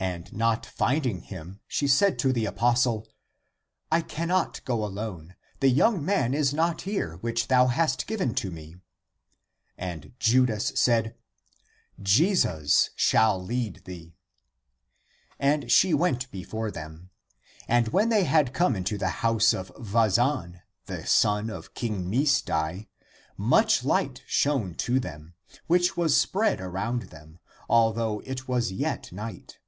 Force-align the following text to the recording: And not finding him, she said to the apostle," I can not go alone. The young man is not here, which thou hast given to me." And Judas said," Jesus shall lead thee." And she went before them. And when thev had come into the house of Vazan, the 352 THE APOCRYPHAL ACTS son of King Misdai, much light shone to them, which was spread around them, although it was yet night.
And 0.00 0.32
not 0.32 0.66
finding 0.66 1.20
him, 1.20 1.60
she 1.68 1.86
said 1.86 2.18
to 2.18 2.32
the 2.32 2.46
apostle," 2.46 3.06
I 3.92 4.00
can 4.02 4.26
not 4.26 4.60
go 4.64 4.84
alone. 4.84 5.36
The 5.60 5.68
young 5.68 6.04
man 6.04 6.34
is 6.34 6.52
not 6.52 6.80
here, 6.82 7.16
which 7.18 7.46
thou 7.46 7.68
hast 7.68 8.08
given 8.08 8.34
to 8.34 8.50
me." 8.50 8.74
And 9.78 10.12
Judas 10.18 10.72
said," 10.74 11.14
Jesus 12.18 12.90
shall 12.96 13.40
lead 13.42 13.84
thee." 13.84 14.16
And 15.38 15.70
she 15.70 15.94
went 15.94 16.28
before 16.32 16.72
them. 16.72 17.10
And 17.68 17.88
when 17.88 18.08
thev 18.10 18.26
had 18.26 18.52
come 18.52 18.74
into 18.74 18.98
the 18.98 19.08
house 19.24 19.54
of 19.54 19.68
Vazan, 19.76 20.60
the 20.86 20.96
352 20.96 20.96
THE 20.96 20.98
APOCRYPHAL 20.98 20.98
ACTS 20.98 21.12
son 21.12 21.50
of 21.50 21.74
King 21.74 22.10
Misdai, 22.10 22.88
much 23.36 23.84
light 23.84 24.24
shone 24.26 24.74
to 24.74 24.98
them, 24.98 25.34
which 25.68 25.96
was 25.96 26.16
spread 26.16 26.60
around 26.60 27.04
them, 27.04 27.38
although 27.70 28.18
it 28.26 28.48
was 28.48 28.72
yet 28.72 29.10
night. 29.12 29.60